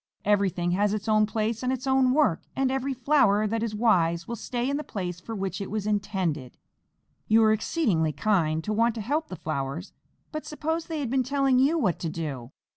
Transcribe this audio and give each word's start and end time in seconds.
Everything 0.25 0.71
has 0.71 0.95
its 0.95 1.07
own 1.07 1.27
place 1.27 1.61
and 1.61 1.71
its 1.71 1.85
own 1.85 2.11
work, 2.11 2.41
and 2.55 2.71
every 2.71 2.91
flower 2.91 3.45
that 3.45 3.61
is 3.61 3.75
wise 3.75 4.27
will 4.27 4.35
stay 4.35 4.67
in 4.67 4.77
the 4.77 4.83
place 4.83 5.19
for 5.21 5.35
which 5.35 5.61
it 5.61 5.69
was 5.69 5.85
intended. 5.85 6.57
You 7.27 7.41
were 7.41 7.53
exceedingly 7.53 8.11
kind 8.11 8.63
to 8.63 8.73
want 8.73 8.95
to 8.95 9.01
help 9.01 9.27
the 9.27 9.35
flowers, 9.35 9.93
but 10.31 10.43
suppose 10.43 10.87
they 10.87 11.01
had 11.01 11.11
been 11.11 11.21
telling 11.21 11.59
you 11.59 11.77
what 11.77 11.99
to 11.99 12.09
do. 12.09 12.49